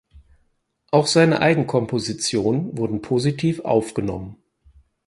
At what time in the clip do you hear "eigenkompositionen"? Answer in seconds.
1.41-2.75